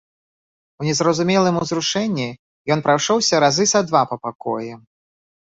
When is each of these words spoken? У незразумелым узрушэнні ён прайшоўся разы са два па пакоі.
У 0.83 0.85
незразумелым 0.87 1.59
узрушэнні 1.65 2.25
ён 2.77 2.81
прайшоўся 2.89 3.43
разы 3.45 3.69
са 3.75 3.79
два 3.93 4.03
па 4.15 4.21
пакоі. 4.27 4.71